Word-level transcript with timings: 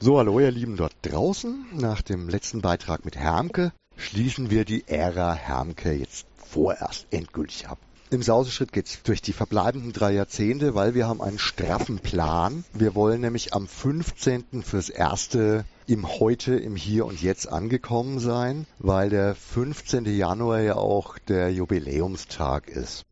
So, 0.00 0.16
hallo 0.16 0.38
ihr 0.38 0.52
Lieben 0.52 0.76
dort 0.76 0.94
draußen. 1.02 1.66
Nach 1.72 2.02
dem 2.02 2.28
letzten 2.28 2.60
Beitrag 2.60 3.04
mit 3.04 3.16
Hermke 3.16 3.72
schließen 3.96 4.48
wir 4.48 4.64
die 4.64 4.86
Ära 4.86 5.34
Hermke 5.34 5.90
jetzt 5.90 6.24
vorerst 6.36 7.08
endgültig 7.10 7.66
ab. 7.66 7.78
Im 8.10 8.22
Sauseschritt 8.22 8.72
geht's 8.72 9.02
durch 9.02 9.22
die 9.22 9.32
verbleibenden 9.32 9.92
drei 9.92 10.12
Jahrzehnte, 10.12 10.76
weil 10.76 10.94
wir 10.94 11.08
haben 11.08 11.20
einen 11.20 11.40
straffen 11.40 11.98
Plan. 11.98 12.62
Wir 12.72 12.94
wollen 12.94 13.22
nämlich 13.22 13.54
am 13.54 13.66
15. 13.66 14.62
fürs 14.62 14.88
erste 14.88 15.64
im 15.88 16.08
Heute, 16.20 16.54
im 16.54 16.76
Hier 16.76 17.04
und 17.04 17.20
Jetzt 17.20 17.48
angekommen 17.48 18.20
sein, 18.20 18.68
weil 18.78 19.10
der 19.10 19.34
15. 19.34 20.04
Januar 20.04 20.60
ja 20.60 20.76
auch 20.76 21.18
der 21.18 21.52
Jubiläumstag 21.52 22.68
ist. 22.68 23.04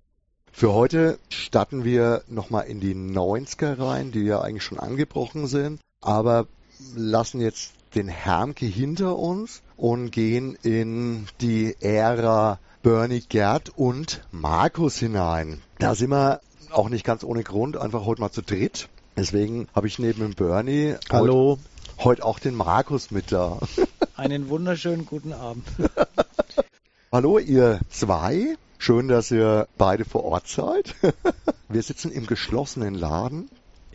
Für 0.53 0.73
heute 0.73 1.18
starten 1.30 1.82
wir 1.82 2.23
nochmal 2.29 2.66
in 2.66 2.79
die 2.79 2.95
90er 2.95 3.77
rein, 3.77 4.12
die 4.12 4.23
ja 4.23 4.41
eigentlich 4.41 4.62
schon 4.62 4.79
angebrochen 4.79 5.48
sind, 5.48 5.80
aber 6.00 6.46
lassen 6.95 7.40
jetzt 7.40 7.72
den 7.95 8.09
Hermke 8.09 8.66
hinter 8.66 9.16
uns 9.16 9.62
und 9.77 10.10
gehen 10.10 10.56
in 10.62 11.27
die 11.41 11.77
Ära 11.80 12.59
Bernie 12.82 13.23
Gerd 13.28 13.70
und 13.77 14.23
Markus 14.30 14.96
hinein. 14.96 15.60
Da 15.78 15.95
sind 15.95 16.10
wir 16.10 16.41
auch 16.70 16.88
nicht 16.88 17.04
ganz 17.04 17.24
ohne 17.24 17.42
Grund, 17.42 17.77
einfach 17.77 18.04
heute 18.04 18.20
mal 18.20 18.30
zu 18.30 18.42
dritt. 18.42 18.88
Deswegen 19.16 19.66
habe 19.74 19.87
ich 19.87 19.98
neben 19.98 20.20
dem 20.20 20.34
Bernie 20.34 20.95
Hallo. 21.10 21.59
Heute, 21.96 22.04
heute 22.04 22.24
auch 22.24 22.38
den 22.38 22.54
Markus 22.54 23.10
mit 23.10 23.32
da. 23.32 23.59
Einen 24.16 24.48
wunderschönen 24.48 25.06
guten 25.06 25.32
Abend. 25.32 25.66
Hallo 27.12 27.38
ihr 27.38 27.80
zwei. 27.88 28.56
Schön, 28.79 29.09
dass 29.09 29.30
ihr 29.30 29.68
beide 29.79 30.04
vor 30.04 30.24
Ort 30.24 30.48
seid. 30.48 30.95
Wir 31.68 31.82
sitzen 31.82 32.12
im 32.12 32.27
geschlossenen 32.27 32.95
Laden. 32.95 33.48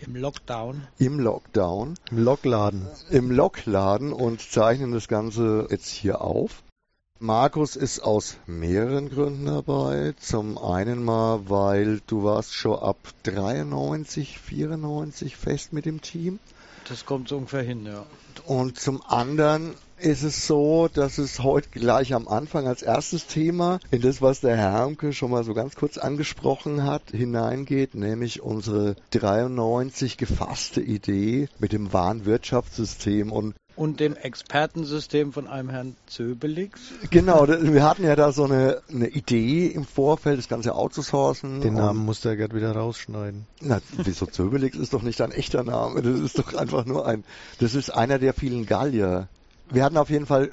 Im 0.04 0.16
Lockdown. 0.16 0.88
Im 0.98 1.20
Lockdown. 1.20 1.94
Im 2.10 2.18
Lockladen. 2.18 2.88
Im 3.12 3.30
Lockladen 3.30 4.14
und 4.14 4.42
zeichnen 4.42 4.92
das 4.94 5.08
Ganze 5.08 5.68
jetzt 5.70 5.90
hier 5.90 6.22
auf. 6.22 6.64
Markus 7.20 7.76
ist 7.76 8.00
aus 8.00 8.38
mehreren 8.48 9.12
Gründen 9.12 9.46
dabei. 9.46 10.16
Zum 10.20 10.58
einen 10.58 11.04
mal, 11.04 11.48
weil 11.50 12.02
du 12.08 12.24
warst 12.24 12.56
schon 12.56 12.80
ab 12.80 12.98
93, 13.22 14.40
94 14.40 15.38
fest 15.38 15.72
mit 15.72 15.86
dem 15.86 16.02
Team. 16.02 16.40
Das 16.90 17.06
kommt 17.06 17.30
so 17.30 17.38
ungefähr 17.38 17.62
hin, 17.62 17.86
ja. 17.86 18.04
Und 18.48 18.80
zum 18.80 19.04
anderen 19.04 19.76
ist 20.02 20.24
es 20.24 20.48
so, 20.48 20.90
dass 20.92 21.18
es 21.18 21.40
heute 21.40 21.70
gleich 21.70 22.14
am 22.14 22.28
Anfang 22.28 22.68
als 22.68 22.82
erstes 22.82 23.28
Thema 23.28 23.80
in 23.92 24.02
das, 24.02 24.22
was 24.22 24.42
der 24.42 24.58
Herr 24.58 24.72
Hermke 24.72 25.14
schon 25.14 25.32
mal 25.32 25.44
so 25.44 25.54
ganz 25.54 25.76
kurz 25.76 25.98
angesprochen 25.98 26.84
hat, 26.84 27.04
hineingeht, 27.12 27.96
nämlich 27.96 28.42
unsere 28.42 28.96
93 29.12 30.18
gefasste 30.18 30.82
Idee 30.82 31.48
mit 31.60 31.72
dem 31.72 31.94
Warenwirtschaftssystem 31.94 33.32
und 33.32 33.56
und 33.76 34.00
dem 34.00 34.16
Expertensystem 34.16 35.32
von 35.34 35.48
einem 35.48 35.70
Herrn 35.70 35.96
Zöbelix. 36.06 36.82
Genau, 37.10 37.48
wir 37.48 37.84
hatten 37.84 38.04
ja 38.04 38.16
da 38.16 38.32
so 38.32 38.44
eine, 38.44 38.82
eine 38.92 39.08
Idee 39.08 39.68
im 39.68 39.86
Vorfeld, 39.86 40.38
das 40.38 40.50
ganze 40.50 40.76
outzusourcen. 40.76 41.62
Den 41.62 41.76
Namen 41.76 42.06
muss 42.06 42.22
der 42.22 42.36
Gerd 42.36 42.54
wieder 42.54 42.74
rausschneiden. 42.74 43.48
Na, 43.62 43.80
wieso 43.98 44.26
Zöbelix 44.26 44.78
ist 44.78 44.94
doch 44.94 45.02
nicht 45.02 45.22
ein 45.22 45.32
echter 45.32 45.64
Name, 45.64 46.02
das 46.02 46.20
ist 46.20 46.38
doch 46.38 46.54
einfach 46.54 46.86
nur 46.86 47.08
ein, 47.08 47.24
das 47.60 47.74
ist 47.74 47.90
einer 47.90 48.20
der 48.20 48.34
vielen 48.34 48.66
Gallier. 48.66 49.30
Wir 49.74 49.86
hatten 49.86 49.96
auf 49.96 50.10
jeden 50.10 50.26
Fall 50.26 50.52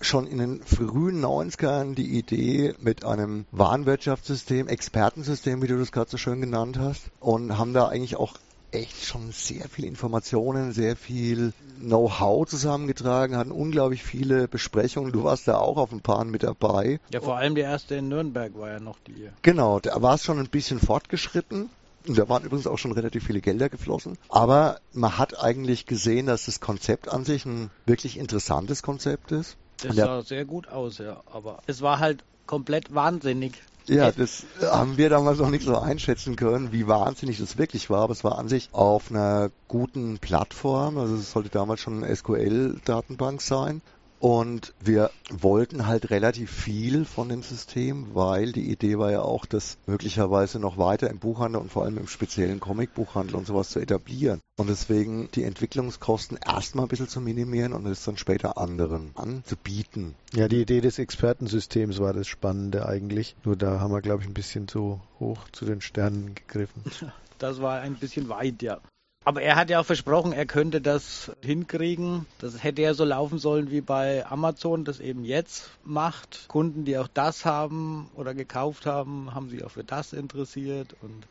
schon 0.00 0.26
in 0.26 0.38
den 0.38 0.60
frühen 0.64 1.24
90ern 1.24 1.94
die 1.94 2.18
Idee 2.18 2.74
mit 2.80 3.04
einem 3.04 3.46
Warenwirtschaftssystem, 3.52 4.66
Expertensystem, 4.66 5.62
wie 5.62 5.68
du 5.68 5.78
das 5.78 5.92
gerade 5.92 6.10
so 6.10 6.16
schön 6.16 6.40
genannt 6.40 6.76
hast, 6.76 7.04
und 7.20 7.56
haben 7.56 7.72
da 7.72 7.86
eigentlich 7.86 8.16
auch 8.16 8.34
echt 8.72 9.04
schon 9.04 9.30
sehr 9.30 9.68
viel 9.68 9.84
Informationen, 9.84 10.72
sehr 10.72 10.96
viel 10.96 11.52
Know-how 11.78 12.48
zusammengetragen, 12.48 13.36
hatten 13.36 13.52
unglaublich 13.52 14.02
viele 14.02 14.48
Besprechungen. 14.48 15.12
Du 15.12 15.22
warst 15.22 15.46
da 15.46 15.58
auch 15.58 15.76
auf 15.76 15.92
ein 15.92 16.00
paar 16.00 16.24
mit 16.24 16.42
dabei. 16.42 16.98
Ja, 17.12 17.20
vor 17.20 17.36
allem 17.36 17.54
die 17.54 17.60
erste 17.60 17.94
in 17.94 18.08
Nürnberg 18.08 18.58
war 18.58 18.70
ja 18.72 18.80
noch 18.80 18.98
die. 19.06 19.30
Genau, 19.42 19.78
da 19.78 20.02
war 20.02 20.16
es 20.16 20.24
schon 20.24 20.40
ein 20.40 20.48
bisschen 20.48 20.80
fortgeschritten. 20.80 21.70
Da 22.16 22.28
waren 22.28 22.44
übrigens 22.44 22.66
auch 22.66 22.78
schon 22.78 22.92
relativ 22.92 23.24
viele 23.24 23.40
Gelder 23.40 23.68
geflossen. 23.68 24.16
Aber 24.28 24.80
man 24.92 25.18
hat 25.18 25.38
eigentlich 25.38 25.86
gesehen, 25.86 26.26
dass 26.26 26.46
das 26.46 26.60
Konzept 26.60 27.08
an 27.08 27.24
sich 27.24 27.44
ein 27.44 27.70
wirklich 27.86 28.18
interessantes 28.18 28.82
Konzept 28.82 29.32
ist. 29.32 29.56
Das 29.82 29.96
sah 29.96 30.22
sehr 30.22 30.44
gut 30.44 30.68
aus, 30.68 30.98
ja. 30.98 31.22
Aber 31.26 31.58
es 31.66 31.82
war 31.82 31.98
halt 31.98 32.24
komplett 32.46 32.94
wahnsinnig. 32.94 33.62
Ja, 33.86 34.12
das 34.12 34.44
haben 34.60 34.98
wir 34.98 35.08
damals 35.08 35.38
noch 35.38 35.50
nicht 35.50 35.64
so 35.64 35.78
einschätzen 35.78 36.36
können, 36.36 36.72
wie 36.72 36.86
wahnsinnig 36.86 37.38
das 37.38 37.56
wirklich 37.56 37.88
war. 37.88 38.02
Aber 38.02 38.12
es 38.12 38.22
war 38.22 38.38
an 38.38 38.48
sich 38.48 38.68
auf 38.72 39.10
einer 39.10 39.50
guten 39.66 40.18
Plattform. 40.18 40.98
Also 40.98 41.14
es 41.14 41.32
sollte 41.32 41.48
damals 41.48 41.80
schon 41.80 42.02
eine 42.02 42.14
SQL-Datenbank 42.14 43.40
sein. 43.40 43.80
Und 44.20 44.74
wir 44.80 45.10
wollten 45.30 45.86
halt 45.86 46.10
relativ 46.10 46.50
viel 46.50 47.04
von 47.04 47.28
dem 47.28 47.42
System, 47.42 48.14
weil 48.14 48.52
die 48.52 48.70
Idee 48.70 48.98
war 48.98 49.12
ja 49.12 49.22
auch, 49.22 49.46
das 49.46 49.78
möglicherweise 49.86 50.58
noch 50.58 50.76
weiter 50.76 51.08
im 51.08 51.18
Buchhandel 51.18 51.60
und 51.60 51.70
vor 51.70 51.84
allem 51.84 51.98
im 51.98 52.08
speziellen 52.08 52.58
Comicbuchhandel 52.58 53.36
und 53.36 53.46
sowas 53.46 53.70
zu 53.70 53.78
etablieren. 53.78 54.40
Und 54.56 54.68
deswegen 54.68 55.30
die 55.34 55.44
Entwicklungskosten 55.44 56.38
erstmal 56.44 56.86
ein 56.86 56.88
bisschen 56.88 57.08
zu 57.08 57.20
minimieren 57.20 57.72
und 57.72 57.86
es 57.86 58.04
dann 58.04 58.16
später 58.16 58.58
anderen 58.58 59.12
anzubieten. 59.14 60.16
Ja, 60.34 60.48
die 60.48 60.62
Idee 60.62 60.80
des 60.80 60.98
Expertensystems 60.98 62.00
war 62.00 62.12
das 62.12 62.26
Spannende 62.26 62.86
eigentlich. 62.86 63.36
Nur 63.44 63.56
da 63.56 63.78
haben 63.78 63.92
wir, 63.92 64.02
glaube 64.02 64.22
ich, 64.22 64.28
ein 64.28 64.34
bisschen 64.34 64.66
zu 64.66 65.00
hoch 65.20 65.48
zu 65.52 65.64
den 65.64 65.80
Sternen 65.80 66.34
gegriffen. 66.34 66.82
Das 67.38 67.62
war 67.62 67.80
ein 67.82 67.94
bisschen 67.94 68.28
weit, 68.28 68.62
ja. 68.62 68.80
Aber 69.28 69.42
er 69.42 69.56
hat 69.56 69.68
ja 69.68 69.78
auch 69.78 69.84
versprochen, 69.84 70.32
er 70.32 70.46
könnte 70.46 70.80
das 70.80 71.30
hinkriegen. 71.44 72.24
Das 72.38 72.64
hätte 72.64 72.80
ja 72.80 72.94
so 72.94 73.04
laufen 73.04 73.38
sollen 73.38 73.70
wie 73.70 73.82
bei 73.82 74.24
Amazon, 74.24 74.86
das 74.86 75.00
eben 75.00 75.22
jetzt 75.22 75.68
macht. 75.84 76.46
Kunden, 76.48 76.86
die 76.86 76.96
auch 76.96 77.08
das 77.12 77.44
haben 77.44 78.08
oder 78.14 78.32
gekauft 78.32 78.86
haben, 78.86 79.34
haben 79.34 79.50
sich 79.50 79.62
auch 79.64 79.70
für 79.70 79.84
das 79.84 80.14
interessiert 80.14 80.96
und 81.02 81.26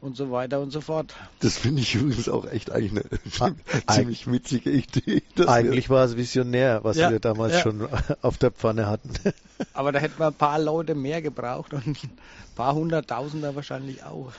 und 0.00 0.16
so 0.16 0.32
weiter 0.32 0.60
und 0.60 0.72
so 0.72 0.80
fort. 0.80 1.14
Das 1.38 1.56
finde 1.56 1.82
ich 1.82 1.94
übrigens 1.94 2.28
auch 2.28 2.46
echt 2.46 2.72
eigentlich 2.72 3.04
eine 3.40 3.54
ziemlich 3.86 4.30
witzige 4.30 4.70
Idee. 4.70 5.22
Eigentlich 5.46 5.88
war 5.88 6.04
es 6.04 6.16
visionär, 6.16 6.80
was 6.82 6.96
ja, 6.96 7.10
wir 7.10 7.20
damals 7.20 7.52
ja. 7.54 7.60
schon 7.60 7.88
auf 8.22 8.38
der 8.38 8.50
Pfanne 8.50 8.88
hatten. 8.88 9.10
Aber 9.72 9.92
da 9.92 10.00
hätten 10.00 10.18
wir 10.18 10.26
ein 10.26 10.34
paar 10.34 10.58
Leute 10.58 10.96
mehr 10.96 11.22
gebraucht 11.22 11.72
und 11.74 11.86
ein 11.86 11.96
paar 12.56 12.74
hunderttausender 12.74 13.54
wahrscheinlich 13.54 14.02
auch. 14.02 14.32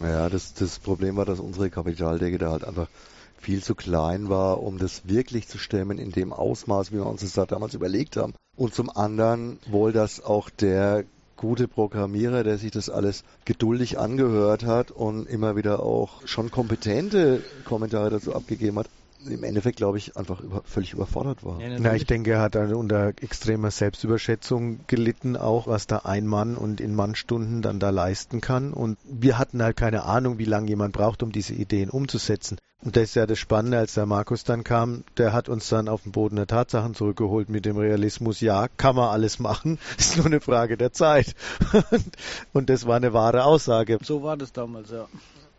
Ja, 0.00 0.30
das, 0.30 0.54
das 0.54 0.78
Problem 0.78 1.16
war, 1.16 1.26
dass 1.26 1.40
unsere 1.40 1.70
Kapitaldecke 1.70 2.38
da 2.38 2.50
halt 2.50 2.64
einfach 2.64 2.88
viel 3.38 3.62
zu 3.62 3.74
klein 3.74 4.28
war, 4.28 4.62
um 4.62 4.78
das 4.78 5.08
wirklich 5.08 5.48
zu 5.48 5.58
stemmen 5.58 5.98
in 5.98 6.10
dem 6.10 6.32
Ausmaß, 6.32 6.92
wie 6.92 6.96
wir 6.96 7.06
uns 7.06 7.22
das 7.22 7.32
da 7.32 7.46
damals 7.46 7.74
überlegt 7.74 8.16
haben. 8.16 8.34
Und 8.56 8.74
zum 8.74 8.90
anderen 8.90 9.58
wohl, 9.66 9.92
dass 9.92 10.22
auch 10.22 10.50
der 10.50 11.04
gute 11.36 11.68
Programmierer, 11.68 12.44
der 12.44 12.58
sich 12.58 12.70
das 12.70 12.90
alles 12.90 13.24
geduldig 13.46 13.98
angehört 13.98 14.64
hat 14.64 14.90
und 14.90 15.26
immer 15.26 15.56
wieder 15.56 15.80
auch 15.80 16.26
schon 16.26 16.50
kompetente 16.50 17.42
Kommentare 17.64 18.10
dazu 18.10 18.34
abgegeben 18.34 18.78
hat, 18.78 18.88
im 19.26 19.44
Endeffekt, 19.44 19.76
glaube 19.76 19.98
ich, 19.98 20.16
einfach 20.16 20.40
über, 20.40 20.62
völlig 20.64 20.92
überfordert 20.92 21.44
war. 21.44 21.60
Ja, 21.60 21.78
Na, 21.78 21.94
ich 21.94 22.06
denke, 22.06 22.32
er 22.32 22.40
hat 22.40 22.54
dann 22.54 22.74
unter 22.74 23.08
extremer 23.08 23.70
Selbstüberschätzung 23.70 24.80
gelitten, 24.86 25.36
auch 25.36 25.66
was 25.66 25.86
da 25.86 25.98
ein 25.98 26.26
Mann 26.26 26.56
und 26.56 26.80
in 26.80 26.94
Mannstunden 26.94 27.62
dann 27.62 27.80
da 27.80 27.90
leisten 27.90 28.40
kann. 28.40 28.72
Und 28.72 28.98
wir 29.04 29.38
hatten 29.38 29.62
halt 29.62 29.76
keine 29.76 30.04
Ahnung, 30.04 30.38
wie 30.38 30.44
lange 30.44 30.68
jemand 30.68 30.92
braucht, 30.92 31.22
um 31.22 31.32
diese 31.32 31.54
Ideen 31.54 31.90
umzusetzen. 31.90 32.58
Und 32.82 32.96
das 32.96 33.04
ist 33.04 33.14
ja 33.14 33.26
das 33.26 33.38
Spannende, 33.38 33.76
als 33.76 33.92
der 33.92 34.06
Markus 34.06 34.44
dann 34.44 34.64
kam, 34.64 35.04
der 35.18 35.34
hat 35.34 35.50
uns 35.50 35.68
dann 35.68 35.86
auf 35.86 36.04
den 36.04 36.12
Boden 36.12 36.36
der 36.36 36.46
Tatsachen 36.46 36.94
zurückgeholt 36.94 37.50
mit 37.50 37.66
dem 37.66 37.76
Realismus, 37.76 38.40
ja, 38.40 38.68
kann 38.68 38.96
man 38.96 39.10
alles 39.10 39.38
machen, 39.38 39.78
ist 39.98 40.16
nur 40.16 40.26
eine 40.26 40.40
Frage 40.40 40.78
der 40.78 40.92
Zeit. 40.92 41.34
und 42.54 42.70
das 42.70 42.86
war 42.86 42.96
eine 42.96 43.12
wahre 43.12 43.44
Aussage. 43.44 43.98
So 44.02 44.22
war 44.22 44.38
das 44.38 44.52
damals, 44.52 44.90
ja 44.90 45.06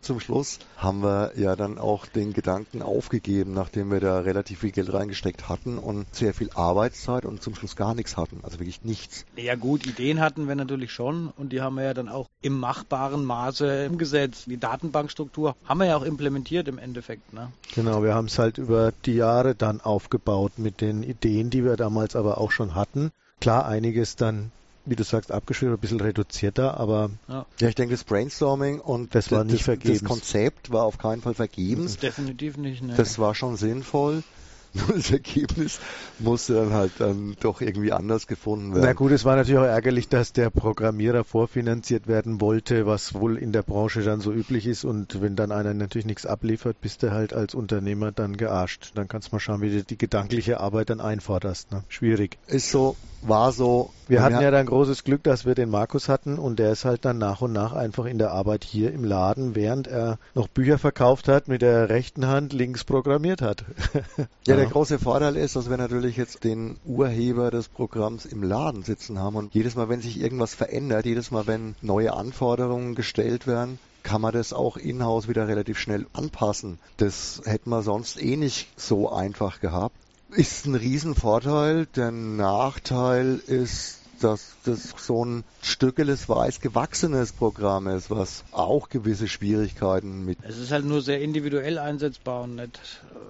zum 0.01 0.19
Schluss 0.19 0.59
haben 0.77 1.03
wir 1.03 1.31
ja 1.35 1.55
dann 1.55 1.77
auch 1.77 2.05
den 2.05 2.33
Gedanken 2.33 2.81
aufgegeben, 2.81 3.53
nachdem 3.53 3.91
wir 3.91 3.99
da 3.99 4.19
relativ 4.19 4.59
viel 4.59 4.71
Geld 4.71 4.91
reingesteckt 4.91 5.49
hatten 5.49 5.77
und 5.77 6.13
sehr 6.13 6.33
viel 6.33 6.49
Arbeitszeit 6.53 7.25
und 7.25 7.41
zum 7.41 7.55
Schluss 7.55 7.75
gar 7.75 7.95
nichts 7.95 8.17
hatten, 8.17 8.39
also 8.43 8.59
wirklich 8.59 8.83
nichts. 8.83 9.25
Ja 9.35 9.55
gut, 9.55 9.85
Ideen 9.85 10.19
hatten 10.19 10.47
wir 10.47 10.55
natürlich 10.55 10.91
schon 10.91 11.31
und 11.37 11.51
die 11.53 11.61
haben 11.61 11.75
wir 11.75 11.83
ja 11.83 11.93
dann 11.93 12.09
auch 12.09 12.29
im 12.41 12.59
machbaren 12.59 13.23
Maße 13.23 13.87
umgesetzt. 13.89 14.47
Die 14.47 14.57
Datenbankstruktur 14.57 15.55
haben 15.65 15.79
wir 15.79 15.87
ja 15.87 15.97
auch 15.97 16.03
implementiert 16.03 16.67
im 16.67 16.77
Endeffekt. 16.77 17.33
Ne? 17.33 17.51
Genau, 17.75 18.03
wir 18.03 18.13
haben 18.13 18.27
es 18.27 18.39
halt 18.39 18.57
über 18.57 18.91
die 19.05 19.15
Jahre 19.15 19.55
dann 19.55 19.81
aufgebaut 19.81 20.53
mit 20.57 20.81
den 20.81 21.03
Ideen, 21.03 21.49
die 21.49 21.63
wir 21.63 21.77
damals 21.77 22.15
aber 22.15 22.39
auch 22.39 22.51
schon 22.51 22.75
hatten. 22.75 23.11
Klar, 23.39 23.65
einiges 23.65 24.15
dann 24.15 24.51
wie 24.85 24.95
du 24.95 25.03
sagst, 25.03 25.31
abgeschrieben, 25.31 25.73
ein 25.73 25.79
bisschen 25.79 26.01
reduzierter, 26.01 26.79
aber. 26.79 27.11
Ja, 27.27 27.45
ja 27.59 27.67
ich 27.69 27.75
denke, 27.75 27.93
das 27.93 28.03
Brainstorming 28.03 28.79
und 28.79 29.15
das, 29.15 29.31
war 29.31 29.43
nicht 29.43 29.67
das, 29.67 29.79
das 29.79 30.03
Konzept 30.03 30.71
war 30.71 30.83
auf 30.83 30.97
keinen 30.97 31.21
Fall 31.21 31.33
vergebens. 31.33 31.97
Definitiv 31.97 32.57
nicht. 32.57 32.83
Ne. 32.83 32.93
Das 32.95 33.19
war 33.19 33.35
schon 33.35 33.57
sinnvoll. 33.57 34.23
Nur 34.73 34.95
das 34.95 35.11
Ergebnis 35.11 35.79
musste 36.19 36.53
dann 36.53 36.71
halt 36.71 36.93
dann 36.99 37.35
doch 37.41 37.59
irgendwie 37.59 37.91
anders 37.91 38.25
gefunden 38.25 38.73
werden. 38.73 38.85
Na 38.85 38.93
gut, 38.93 39.11
es 39.11 39.25
war 39.25 39.35
natürlich 39.35 39.59
auch 39.59 39.65
ärgerlich, 39.65 40.07
dass 40.07 40.31
der 40.31 40.49
Programmierer 40.49 41.25
vorfinanziert 41.25 42.07
werden 42.07 42.39
wollte, 42.39 42.85
was 42.85 43.13
wohl 43.13 43.37
in 43.37 43.51
der 43.51 43.63
Branche 43.63 44.01
dann 44.01 44.21
so 44.21 44.31
üblich 44.31 44.67
ist. 44.67 44.85
Und 44.85 45.21
wenn 45.21 45.35
dann 45.35 45.51
einer 45.51 45.73
natürlich 45.73 46.05
nichts 46.05 46.25
abliefert, 46.25 46.79
bist 46.79 47.03
du 47.03 47.11
halt 47.11 47.33
als 47.33 47.53
Unternehmer 47.53 48.13
dann 48.13 48.37
gearscht. 48.37 48.91
Dann 48.95 49.09
kannst 49.09 49.29
du 49.31 49.35
mal 49.35 49.41
schauen, 49.41 49.61
wie 49.61 49.71
du 49.71 49.83
die 49.83 49.97
gedankliche 49.97 50.61
Arbeit 50.61 50.89
dann 50.89 51.01
einforderst. 51.01 51.73
Ne? 51.73 51.83
Schwierig. 51.89 52.37
Ist 52.47 52.71
so, 52.71 52.95
war 53.21 53.51
so. 53.51 53.91
Wir 54.07 54.21
hatten 54.21 54.41
ja 54.41 54.51
dann 54.51 54.65
großes 54.65 55.03
Glück, 55.03 55.23
dass 55.23 55.45
wir 55.45 55.55
den 55.55 55.69
Markus 55.69 56.09
hatten 56.09 56.37
und 56.37 56.59
der 56.59 56.71
ist 56.71 56.85
halt 56.85 57.05
dann 57.05 57.17
nach 57.17 57.41
und 57.41 57.53
nach 57.53 57.73
einfach 57.73 58.05
in 58.05 58.17
der 58.17 58.31
Arbeit 58.31 58.63
hier 58.63 58.91
im 58.91 59.03
Laden, 59.03 59.55
während 59.55 59.87
er 59.87 60.17
noch 60.33 60.47
Bücher 60.47 60.77
verkauft 60.77 61.27
hat, 61.27 61.47
mit 61.47 61.61
der 61.61 61.89
rechten 61.89 62.27
Hand 62.27 62.51
links 62.51 62.83
programmiert 62.83 63.41
hat. 63.41 63.63
ja, 64.47 64.55
der 64.55 64.65
große 64.65 64.99
Vorteil 64.99 65.37
ist, 65.37 65.55
dass 65.55 65.69
wir 65.69 65.77
natürlich 65.77 66.17
jetzt 66.17 66.43
den 66.43 66.77
Urheber 66.85 67.51
des 67.51 67.69
Programms 67.69 68.25
im 68.25 68.43
Laden 68.43 68.83
sitzen 68.83 69.19
haben 69.19 69.35
und 69.35 69.53
jedes 69.53 69.75
Mal, 69.75 69.87
wenn 69.87 70.01
sich 70.01 70.19
irgendwas 70.19 70.53
verändert, 70.53 71.05
jedes 71.05 71.31
Mal, 71.31 71.47
wenn 71.47 71.75
neue 71.81 72.13
Anforderungen 72.13 72.95
gestellt 72.95 73.47
werden, 73.47 73.79
kann 74.03 74.21
man 74.21 74.33
das 74.33 74.51
auch 74.51 74.77
in-house 74.77 75.27
wieder 75.27 75.47
relativ 75.47 75.77
schnell 75.77 76.07
anpassen. 76.13 76.79
Das 76.97 77.41
hätten 77.45 77.69
wir 77.69 77.83
sonst 77.83 78.21
eh 78.21 78.35
nicht 78.35 78.67
so 78.79 79.11
einfach 79.11 79.61
gehabt 79.61 79.95
ist 80.31 80.65
ein 80.65 80.75
Riesenvorteil. 80.75 81.87
Der 81.95 82.11
Nachteil 82.11 83.41
ist, 83.45 83.99
dass 84.21 84.55
das 84.63 84.93
so 84.97 85.25
ein 85.25 85.43
stückeles 85.61 86.29
weiß 86.29 86.61
gewachsenes 86.61 87.33
Programm 87.33 87.87
ist, 87.87 88.09
was 88.09 88.43
auch 88.51 88.89
gewisse 88.89 89.27
Schwierigkeiten 89.27 90.25
mit. 90.25 90.37
Es 90.43 90.57
ist 90.57 90.71
halt 90.71 90.85
nur 90.85 91.01
sehr 91.01 91.21
individuell 91.21 91.79
einsetzbar 91.79 92.43
und 92.43 92.55
nicht, 92.55 92.79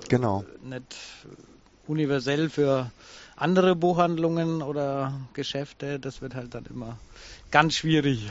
genau. 0.09 0.43
nicht 0.63 0.95
universell 1.87 2.49
für 2.49 2.91
andere 3.35 3.75
Buchhandlungen 3.75 4.61
oder 4.61 5.13
Geschäfte. 5.33 5.99
Das 5.99 6.21
wird 6.21 6.35
halt 6.35 6.53
dann 6.53 6.65
immer 6.65 6.97
ganz 7.49 7.75
schwierig. 7.75 8.29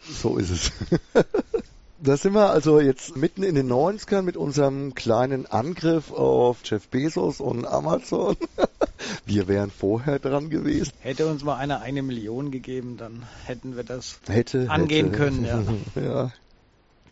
So 0.00 0.36
ist 0.36 0.50
es. 0.50 0.72
Da 2.04 2.18
sind 2.18 2.34
wir 2.34 2.50
also 2.50 2.80
jetzt 2.80 3.16
mitten 3.16 3.42
in 3.42 3.54
den 3.54 3.72
90ern 3.72 4.20
mit 4.22 4.36
unserem 4.36 4.94
kleinen 4.94 5.46
Angriff 5.46 6.12
auf 6.12 6.58
Jeff 6.62 6.86
Bezos 6.88 7.40
und 7.40 7.64
Amazon. 7.64 8.36
Wir 9.24 9.48
wären 9.48 9.70
vorher 9.70 10.18
dran 10.18 10.50
gewesen. 10.50 10.92
Hätte 11.00 11.26
uns 11.26 11.44
mal 11.44 11.56
einer 11.56 11.80
eine 11.80 12.02
Million 12.02 12.50
gegeben, 12.50 12.98
dann 12.98 13.22
hätten 13.46 13.74
wir 13.74 13.84
das 13.84 14.18
hätte, 14.26 14.68
angehen 14.68 15.12
hätte. 15.12 15.16
können. 15.16 15.44
Ja. 15.46 16.02
ja. 16.02 16.32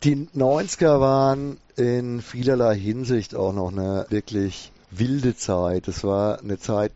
Die 0.05 0.29
90er 0.37 1.01
waren 1.01 1.57
in 1.77 2.21
vielerlei 2.21 2.77
Hinsicht 2.77 3.35
auch 3.35 3.55
noch 3.55 3.73
eine 3.73 4.05
wirklich 4.11 4.73
wilde 4.91 5.35
Zeit. 5.37 5.89
Es 5.89 6.05
war 6.05 6.41
eine 6.41 6.59
Zeit 6.59 6.93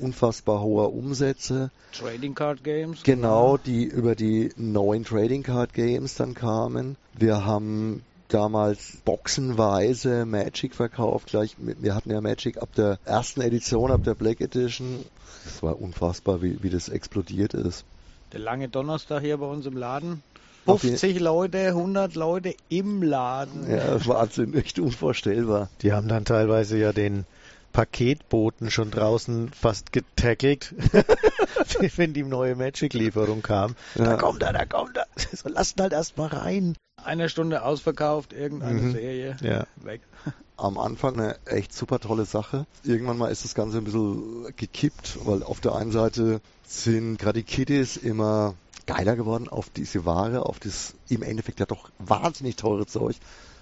unfassbar 0.00 0.60
hoher 0.60 0.92
Umsätze. 0.92 1.70
Trading 1.92 2.34
Card 2.34 2.62
Games. 2.64 3.02
Genau, 3.02 3.56
die 3.56 3.84
über 3.84 4.14
die 4.14 4.50
neuen 4.56 5.04
Trading 5.04 5.42
Card 5.42 5.74
Games 5.74 6.14
dann 6.14 6.34
kamen. 6.34 6.96
Wir 7.14 7.44
haben 7.44 8.02
damals 8.28 8.98
boxenweise 9.04 10.24
Magic 10.24 10.74
verkauft. 10.74 11.28
Gleich, 11.28 11.56
wir 11.58 11.94
hatten 11.94 12.10
ja 12.10 12.20
Magic 12.20 12.58
ab 12.58 12.68
der 12.76 12.98
ersten 13.04 13.40
Edition, 13.40 13.90
ab 13.90 14.04
der 14.04 14.14
Black 14.14 14.40
Edition. 14.40 15.04
Es 15.46 15.62
war 15.62 15.80
unfassbar, 15.80 16.42
wie, 16.42 16.62
wie 16.62 16.70
das 16.70 16.88
explodiert 16.88 17.54
ist. 17.54 17.84
Der 18.32 18.40
lange 18.40 18.68
Donnerstag 18.68 19.22
hier 19.22 19.38
bei 19.38 19.46
uns 19.46 19.66
im 19.66 19.76
Laden. 19.76 20.22
50 20.66 21.18
Leute, 21.18 21.68
100 21.68 22.14
Leute 22.14 22.54
im 22.68 23.02
Laden. 23.02 23.68
Ja, 23.68 24.06
Wahnsinn, 24.06 24.54
echt 24.54 24.78
unvorstellbar. 24.78 25.68
Die 25.82 25.92
haben 25.92 26.06
dann 26.06 26.24
teilweise 26.24 26.78
ja 26.78 26.92
den 26.92 27.24
Paketboten 27.72 28.70
schon 28.70 28.90
draußen 28.90 29.50
fast 29.50 29.92
getackelt, 29.92 30.74
wenn 31.96 32.12
die 32.12 32.22
neue 32.22 32.56
Magic-Lieferung 32.56 33.42
kam. 33.42 33.76
Ja. 33.94 34.04
Da 34.04 34.16
kommt 34.16 34.42
er, 34.42 34.52
da 34.52 34.64
kommt 34.64 34.96
er. 34.96 35.06
So, 35.32 35.48
lasst 35.48 35.80
halt 35.80 35.92
erst 35.92 36.16
mal 36.18 36.26
rein. 36.26 36.76
Eine 37.02 37.28
Stunde 37.28 37.62
ausverkauft, 37.62 38.32
irgendeine 38.32 38.80
mhm. 38.80 38.92
Serie, 38.92 39.36
ja. 39.40 39.66
weg. 39.76 40.02
Am 40.56 40.76
Anfang 40.76 41.14
eine 41.14 41.38
echt 41.46 41.72
super 41.72 42.00
tolle 42.00 42.26
Sache. 42.26 42.66
Irgendwann 42.84 43.16
mal 43.16 43.30
ist 43.30 43.44
das 43.44 43.54
Ganze 43.54 43.78
ein 43.78 43.84
bisschen 43.84 44.54
gekippt, 44.56 45.18
weil 45.24 45.42
auf 45.42 45.60
der 45.60 45.74
einen 45.74 45.92
Seite 45.92 46.42
sind 46.66 47.18
gerade 47.18 47.38
die 47.38 47.46
Kiddies 47.46 47.96
immer 47.96 48.54
geiler 48.84 49.16
geworden 49.16 49.48
auf 49.48 49.70
diese 49.70 50.04
Ware, 50.04 50.44
auf 50.44 50.58
das 50.58 50.94
im 51.08 51.22
Endeffekt 51.22 51.60
ja 51.60 51.66
doch 51.66 51.90
wahnsinnig 51.98 52.56
teure 52.56 52.86
Zeug 52.86 53.16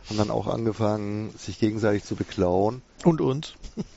haben 0.09 0.19
dann 0.19 0.31
auch 0.31 0.47
angefangen, 0.47 1.35
sich 1.37 1.59
gegenseitig 1.59 2.05
zu 2.05 2.17
beklauen. 2.17 2.83
Und 3.05 3.21
uns. 3.21 3.55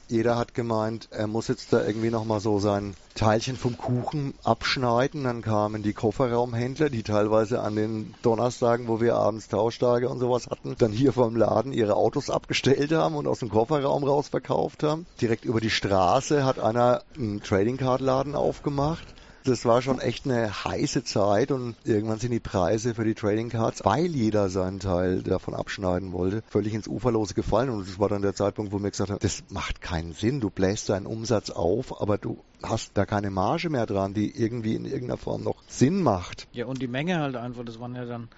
Jeder 0.08 0.38
hat 0.38 0.54
gemeint, 0.54 1.08
er 1.12 1.28
muss 1.28 1.48
jetzt 1.48 1.72
da 1.74 1.86
irgendwie 1.86 2.10
nochmal 2.10 2.40
so 2.40 2.60
sein 2.60 2.96
Teilchen 3.16 3.56
vom 3.56 3.78
Kuchen 3.78 4.34
abschneiden. 4.44 5.24
Dann 5.24 5.42
kamen 5.42 5.84
die 5.84 5.94
Kofferraumhändler, 5.94 6.90
die 6.90 7.04
teilweise 7.04 7.62
an 7.62 7.76
den 7.76 8.14
Donnerstagen, 8.22 8.88
wo 8.88 9.00
wir 9.00 9.16
abends 9.16 9.48
Tauschtage 9.48 10.10
und 10.10 10.20
sowas 10.20 10.48
hatten, 10.48 10.76
dann 10.78 10.92
hier 10.92 11.14
vom 11.14 11.36
Laden 11.36 11.72
ihre 11.72 11.96
Autos 11.96 12.30
abgestellt 12.30 12.92
haben 12.92 13.16
und 13.16 13.28
aus 13.28 13.40
dem 13.40 13.50
Kofferraum 13.50 14.04
raus 14.04 14.28
verkauft 14.28 14.84
haben. 14.84 15.06
Direkt 15.22 15.46
über 15.46 15.62
die 15.62 15.70
Straße 15.70 16.44
hat 16.44 16.60
einer 16.60 17.04
einen 17.16 17.42
Trading 17.42 17.78
Card 17.78 18.02
Laden 18.02 18.36
aufgemacht. 18.36 19.06
Das 19.44 19.66
war 19.66 19.82
schon 19.82 20.00
echt 20.00 20.26
eine 20.26 20.64
heiße 20.66 21.04
Zeit 21.04 21.52
und 21.52 21.76
irgendwann 21.84 22.20
sind 22.20 22.32
die 22.32 22.40
Preise 22.40 22.94
für 22.94 23.04
die 23.04 23.16
Trading 23.16 23.50
Cards, 23.50 23.84
weil 23.84 24.08
jeder 24.08 24.50
seinen 24.50 24.80
Teil 24.80 25.24
davon 25.24 25.54
abschneiden 25.54 26.12
wollte, 26.12 26.44
völlig 26.48 26.74
ins 26.74 26.88
Uferlose 26.88 27.34
gefallen. 27.34 27.70
Und 27.70 27.88
das 27.88 28.00
war 28.00 28.10
dann 28.10 28.22
der 28.22 28.36
Zeitpunkt, 28.36 28.72
wo 28.72 28.80
mir 28.80 28.92
gesagt 28.92 29.10
haben, 29.10 29.20
das 29.20 29.44
macht 29.50 29.82
keinen 29.82 30.14
Sinn. 30.14 30.42
Du 30.42 30.50
bläst 30.50 30.90
deinen 30.90 31.06
Umsatz 31.06 31.50
auf, 31.50 32.02
aber 32.02 32.18
du 32.18 32.44
hast 32.62 32.92
da 32.96 33.06
keine 33.06 33.32
Marge 33.32 33.70
mehr 33.70 33.86
dran, 33.86 34.14
die 34.14 34.30
irgendwie 34.36 34.76
in 34.76 34.86
irgendeiner 34.86 35.18
Form 35.18 35.44
noch 35.44 35.64
Sinn 35.68 36.04
macht. 36.04 36.48
Ja, 36.52 36.66
und 36.66 36.82
die 36.82 36.88
Menge 36.88 37.20
halt 37.20 37.36
einfach, 37.36 37.66
das 37.66 37.80
waren 37.80 37.96
ja 37.96 38.06
dann 38.06 38.30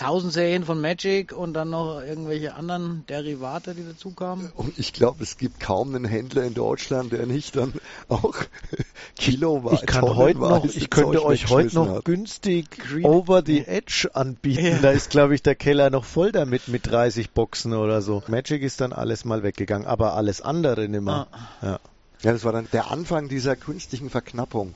1000 0.00 0.32
Serien 0.32 0.64
von 0.64 0.80
Magic 0.80 1.32
und 1.32 1.54
dann 1.54 1.70
noch 1.70 2.00
irgendwelche 2.00 2.54
anderen 2.54 3.04
Derivate, 3.08 3.74
die 3.74 3.84
dazu 3.84 4.12
kamen. 4.12 4.52
Und 4.54 4.78
ich 4.78 4.92
glaube, 4.92 5.24
es 5.24 5.38
gibt 5.38 5.58
kaum 5.58 5.94
einen 5.94 6.04
Händler 6.04 6.44
in 6.44 6.54
Deutschland, 6.54 7.12
der 7.12 7.26
nicht 7.26 7.56
dann 7.56 7.72
auch 8.08 8.34
Kilowatt. 9.16 9.74
Ich 9.74 9.86
kann 9.86 10.04
heute 10.04 10.38
noch, 10.38 10.64
ich 10.64 10.88
könnte 10.88 11.24
euch 11.24 11.50
heute 11.50 11.74
noch 11.74 11.96
hat. 11.96 12.04
günstig 12.04 12.70
Green 12.70 13.04
Over 13.04 13.42
the 13.44 13.66
Edge 13.66 14.08
anbieten. 14.12 14.64
Ja. 14.64 14.78
Da 14.78 14.90
ist, 14.90 15.10
glaube 15.10 15.34
ich, 15.34 15.42
der 15.42 15.56
Keller 15.56 15.90
noch 15.90 16.04
voll 16.04 16.30
damit 16.30 16.68
mit 16.68 16.86
30 16.86 17.30
Boxen 17.30 17.74
oder 17.74 18.00
so. 18.00 18.22
Magic 18.28 18.62
ist 18.62 18.80
dann 18.80 18.92
alles 18.92 19.24
mal 19.24 19.42
weggegangen, 19.42 19.86
aber 19.86 20.14
alles 20.14 20.40
andere 20.40 20.88
nimmer. 20.88 21.26
Ah. 21.32 21.66
Ja. 21.66 21.80
ja, 22.22 22.32
das 22.32 22.44
war 22.44 22.52
dann 22.52 22.68
der 22.72 22.92
Anfang 22.92 23.28
dieser 23.28 23.56
künstlichen 23.56 24.10
Verknappung 24.10 24.74